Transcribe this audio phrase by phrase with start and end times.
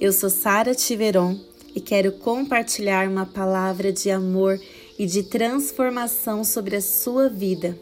[0.00, 1.38] Eu sou Sara Tiveron
[1.72, 4.60] e quero compartilhar uma palavra de amor
[4.98, 7.78] e de transformação sobre a sua vida.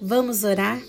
[0.00, 0.82] Vamos orar?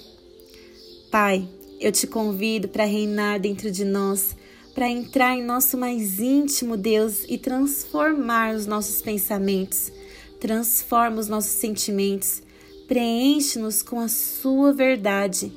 [1.11, 1.45] Pai,
[1.81, 4.33] eu te convido para reinar dentro de nós,
[4.73, 9.91] para entrar em nosso mais íntimo Deus e transformar os nossos pensamentos,
[10.39, 12.41] transforma os nossos sentimentos,
[12.87, 15.51] preenche-nos com a sua verdade.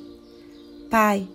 [0.89, 1.25] Pai,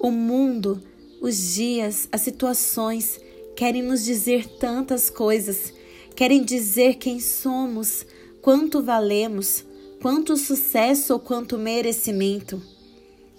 [0.00, 0.82] o mundo
[1.22, 3.20] os dias, as situações
[3.54, 5.72] querem nos dizer tantas coisas,
[6.16, 8.04] querem dizer quem somos,
[8.42, 9.64] quanto valemos,
[10.00, 12.60] quanto sucesso ou quanto merecimento.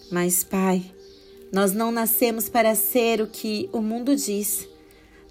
[0.10, 0.82] Mas, Pai,
[1.52, 4.66] nós não nascemos para ser o que o mundo diz.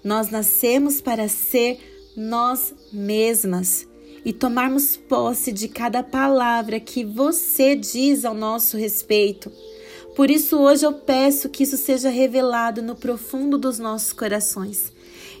[0.03, 1.79] Nós nascemos para ser
[2.15, 3.87] nós mesmas
[4.23, 9.51] e tomarmos posse de cada palavra que você diz ao nosso respeito
[10.15, 14.93] por isso, hoje eu peço que isso seja revelado no profundo dos nossos corações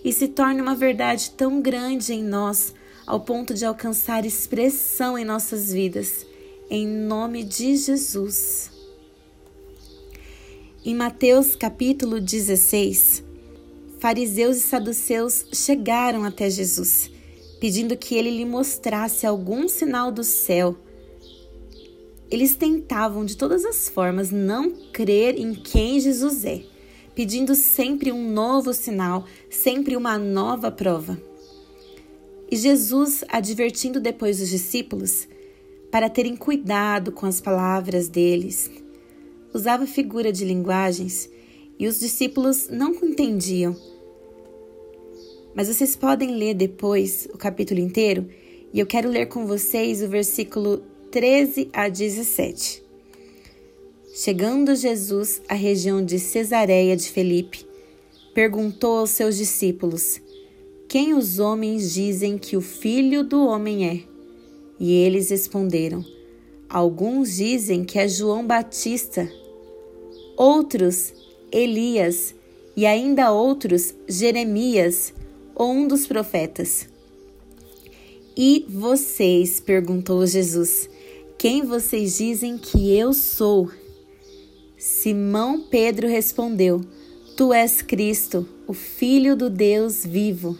[0.03, 2.73] e se torne uma verdade tão grande em nós,
[3.05, 6.25] ao ponto de alcançar expressão em nossas vidas.
[6.69, 8.71] Em nome de Jesus.
[10.83, 13.23] Em Mateus capítulo 16,
[13.99, 17.11] fariseus e saduceus chegaram até Jesus,
[17.59, 20.75] pedindo que ele lhe mostrasse algum sinal do céu
[22.33, 26.63] eles tentavam de todas as formas não crer em quem Jesus é,
[27.13, 31.21] pedindo sempre um novo sinal, sempre uma nova prova.
[32.49, 35.27] E Jesus, advertindo depois os discípulos
[35.91, 38.67] para terem cuidado com as palavras deles,
[39.53, 41.29] usava figura de linguagens
[41.77, 43.75] e os discípulos não entendiam.
[45.53, 48.27] Mas vocês podem ler depois o capítulo inteiro
[48.73, 50.81] e eu quero ler com vocês o versículo
[51.13, 52.81] 13 a 17.
[54.15, 57.67] Chegando Jesus à região de Cesareia de Felipe,
[58.33, 60.19] perguntou aos seus discípulos:
[60.87, 63.99] Quem os homens dizem que o filho do homem é?
[64.79, 66.03] E eles responderam:
[66.67, 69.31] Alguns dizem que é João Batista,
[70.35, 71.13] outros
[71.51, 72.33] Elias,
[72.75, 75.13] e ainda outros Jeremias
[75.53, 76.87] ou um dos profetas.
[78.35, 79.59] E vocês?
[79.59, 80.89] perguntou Jesus.
[81.43, 83.69] Quem vocês dizem que eu sou?
[84.77, 86.79] Simão Pedro respondeu:
[87.35, 90.57] Tu és Cristo, o Filho do Deus vivo.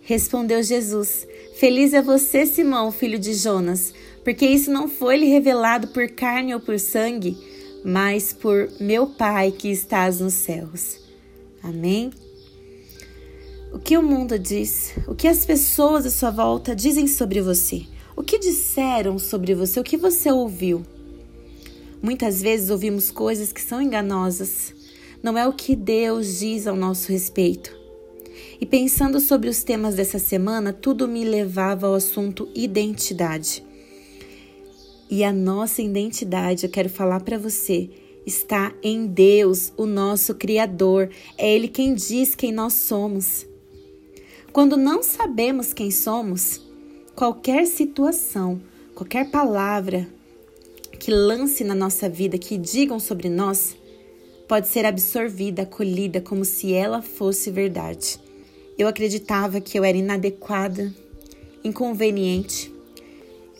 [0.00, 1.26] Respondeu Jesus:
[1.56, 3.92] Feliz é você, Simão, filho de Jonas,
[4.22, 7.36] porque isso não foi lhe revelado por carne ou por sangue,
[7.84, 11.00] mas por meu Pai que estás nos céus.
[11.60, 12.12] Amém?
[13.72, 17.92] O que o mundo diz, o que as pessoas à sua volta dizem sobre você?
[18.16, 19.80] O que disseram sobre você?
[19.80, 20.84] O que você ouviu?
[22.00, 24.72] Muitas vezes ouvimos coisas que são enganosas.
[25.22, 27.74] Não é o que Deus diz ao nosso respeito.
[28.60, 33.64] E pensando sobre os temas dessa semana, tudo me levava ao assunto identidade.
[35.10, 37.90] E a nossa identidade, eu quero falar para você,
[38.24, 41.10] está em Deus, o nosso Criador.
[41.36, 43.46] É Ele quem diz quem nós somos.
[44.52, 46.60] Quando não sabemos quem somos,
[47.14, 48.60] qualquer situação,
[48.92, 50.08] qualquer palavra
[50.98, 53.76] que lance na nossa vida, que digam sobre nós,
[54.48, 58.18] pode ser absorvida, acolhida como se ela fosse verdade.
[58.76, 60.92] Eu acreditava que eu era inadequada,
[61.62, 62.72] inconveniente.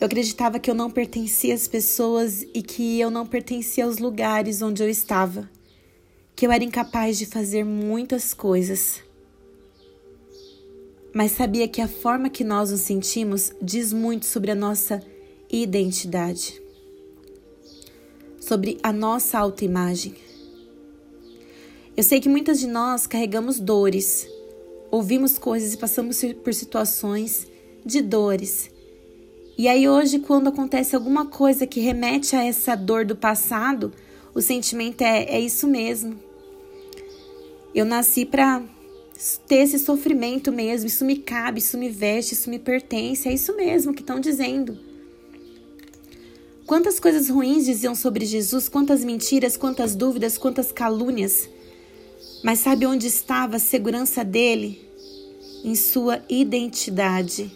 [0.01, 4.61] Eu acreditava que eu não pertencia às pessoas e que eu não pertencia aos lugares
[4.61, 5.49] onde eu estava.
[6.35, 9.04] Que eu era incapaz de fazer muitas coisas
[11.15, 15.01] mas sabia que a forma que nós nos sentimos diz muito sobre a nossa
[15.49, 16.61] identidade,
[18.37, 20.13] sobre a nossa autoimagem.
[21.95, 24.27] Eu sei que muitas de nós carregamos dores,
[24.91, 27.47] ouvimos coisas e passamos por situações
[27.85, 28.69] de dores.
[29.57, 33.93] E aí, hoje, quando acontece alguma coisa que remete a essa dor do passado,
[34.33, 36.19] o sentimento é: é isso mesmo.
[37.73, 38.61] Eu nasci para
[39.47, 43.55] ter esse sofrimento mesmo, isso me cabe, isso me veste, isso me pertence, é isso
[43.55, 44.77] mesmo que estão dizendo.
[46.65, 51.47] Quantas coisas ruins diziam sobre Jesus, quantas mentiras, quantas dúvidas, quantas calúnias.
[52.43, 54.81] Mas sabe onde estava a segurança dele?
[55.63, 57.51] Em sua identidade.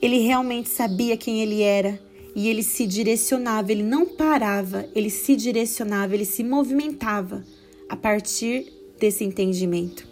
[0.00, 2.00] Ele realmente sabia quem ele era
[2.34, 7.44] e ele se direcionava, ele não parava, ele se direcionava, ele se movimentava
[7.88, 10.09] a partir desse entendimento.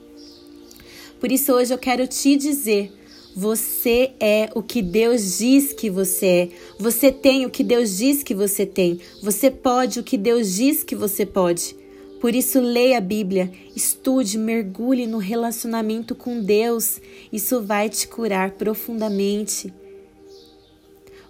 [1.20, 2.93] Por isso hoje eu quero te dizer:
[3.35, 6.49] você é o que Deus diz que você é.
[6.76, 8.99] Você tem o que Deus diz que você tem.
[9.23, 11.76] Você pode o que Deus diz que você pode.
[12.20, 17.00] Por isso, leia a Bíblia, estude, mergulhe no relacionamento com Deus.
[17.32, 19.73] Isso vai te curar profundamente.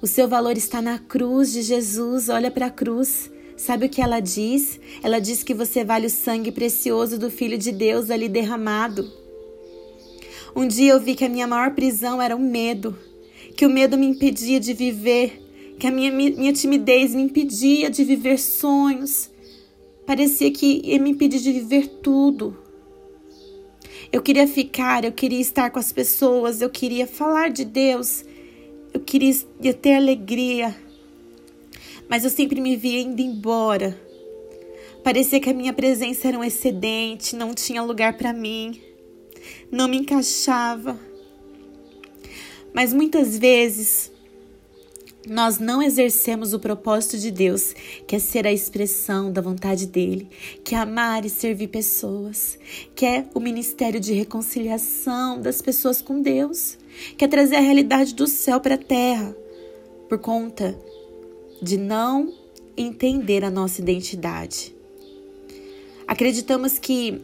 [0.00, 2.30] O seu valor está na cruz de Jesus.
[2.30, 3.30] Olha para a cruz.
[3.54, 4.80] Sabe o que ela diz?
[5.02, 9.27] Ela diz que você vale o sangue precioso do Filho de Deus ali derramado.
[10.54, 12.98] Um dia eu vi que a minha maior prisão era o medo,
[13.56, 15.42] que o medo me impedia de viver,
[15.78, 19.30] que a minha, minha timidez me impedia de viver sonhos.
[20.06, 22.56] Parecia que ia me impedir de viver tudo.
[24.10, 28.24] Eu queria ficar, eu queria estar com as pessoas, eu queria falar de Deus,
[28.94, 29.34] eu queria
[29.80, 30.74] ter alegria.
[32.08, 34.00] Mas eu sempre me via indo embora.
[35.04, 38.87] Parecia que a minha presença era um excedente, não tinha lugar para mim
[39.70, 40.98] não me encaixava.
[42.72, 44.10] Mas muitas vezes
[45.28, 47.74] nós não exercemos o propósito de Deus,
[48.06, 50.28] que é ser a expressão da vontade dele,
[50.64, 52.58] que é amar e servir pessoas,
[52.94, 56.78] que é o ministério de reconciliação das pessoas com Deus,
[57.16, 59.36] que é trazer a realidade do céu para a terra,
[60.08, 60.78] por conta
[61.60, 62.32] de não
[62.76, 64.74] entender a nossa identidade.
[66.06, 67.20] Acreditamos que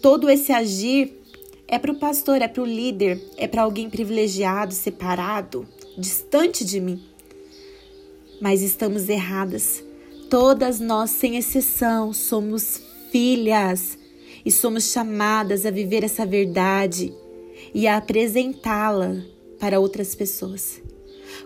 [0.00, 1.12] todo esse agir
[1.68, 5.66] é para o pastor, é para o líder, é para alguém privilegiado, separado,
[5.96, 7.00] distante de mim.
[8.40, 9.84] Mas estamos erradas.
[10.28, 13.98] Todas nós, sem exceção, somos filhas
[14.44, 17.12] e somos chamadas a viver essa verdade
[17.74, 19.22] e a apresentá-la
[19.58, 20.80] para outras pessoas.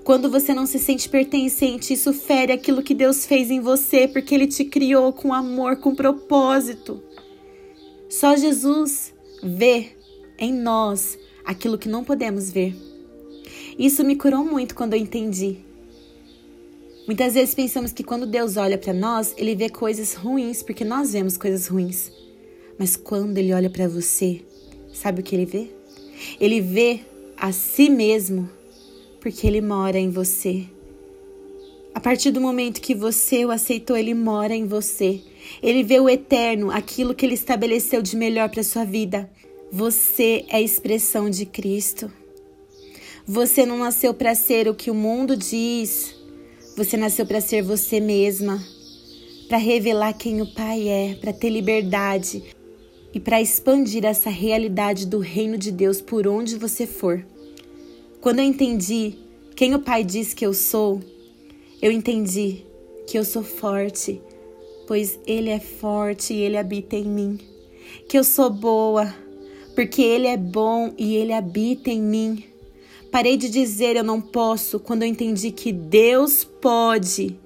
[0.05, 4.35] Quando você não se sente pertencente, isso fere aquilo que Deus fez em você, porque
[4.35, 7.03] Ele te criou com amor, com propósito.
[8.21, 9.13] Só Jesus
[9.43, 9.89] vê
[10.39, 12.73] em nós aquilo que não podemos ver.
[13.77, 15.57] Isso me curou muito quando eu entendi.
[17.09, 21.13] Muitas vezes pensamos que quando Deus olha para nós, ele vê coisas ruins, porque nós
[21.13, 22.13] vemos coisas ruins.
[22.79, 24.43] Mas quando ele olha para você,
[24.93, 25.71] sabe o que ele vê?
[26.41, 27.01] Ele vê
[27.37, 28.49] a si mesmo,
[29.21, 30.65] porque ele mora em você.
[31.95, 35.21] A partir do momento que você o aceitou, ele mora em você.
[35.63, 39.31] Ele vê o eterno, aquilo que ele estabeleceu de melhor para sua vida.
[39.71, 42.11] Você é a expressão de Cristo.
[43.25, 46.15] Você não nasceu para ser o que o mundo diz.
[46.77, 48.61] Você nasceu para ser você mesma,
[49.47, 52.43] para revelar quem o Pai é, para ter liberdade
[53.15, 57.25] e para expandir essa realidade do reino de Deus por onde você for.
[58.21, 59.15] Quando eu entendi
[59.55, 61.01] quem o Pai diz que eu sou,
[61.85, 62.65] eu entendi
[63.07, 64.19] que eu sou forte,
[64.87, 67.39] pois Ele é forte e Ele habita em mim.
[68.09, 69.15] Que eu sou boa,
[69.75, 72.43] porque Ele é bom e Ele habita em mim.
[73.13, 77.39] Parei de dizer eu não posso quando eu entendi que Deus pode.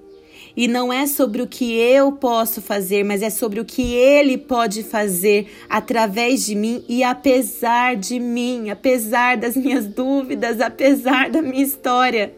[0.57, 4.39] E não é sobre o que eu posso fazer, mas é sobre o que Ele
[4.39, 11.43] pode fazer através de mim e apesar de mim, apesar das minhas dúvidas, apesar da
[11.43, 12.38] minha história.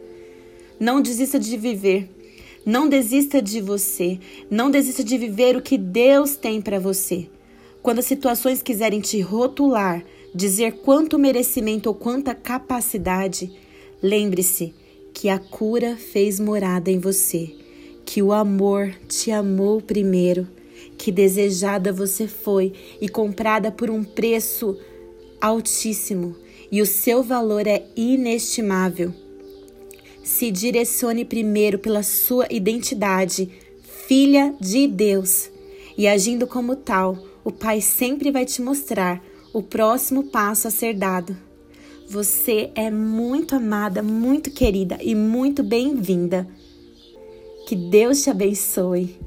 [0.81, 2.09] Não desista de viver.
[2.65, 4.17] Não desista de você.
[4.49, 7.29] Não desista de viver o que Deus tem para você.
[7.83, 13.51] Quando as situações quiserem te rotular, dizer quanto merecimento ou quanta capacidade,
[14.01, 14.73] lembre-se
[15.13, 17.55] que a cura fez morada em você,
[18.03, 20.47] que o amor te amou primeiro,
[20.97, 24.75] que desejada você foi e comprada por um preço
[25.39, 26.35] altíssimo,
[26.71, 29.13] e o seu valor é inestimável
[30.31, 33.49] se direcione primeiro pela sua identidade,
[34.07, 35.51] filha de Deus.
[35.97, 39.21] E agindo como tal, o Pai sempre vai te mostrar
[39.53, 41.35] o próximo passo a ser dado.
[42.07, 46.47] Você é muito amada, muito querida e muito bem-vinda.
[47.67, 49.19] Que Deus te abençoe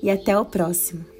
[0.00, 1.11] e até o próximo.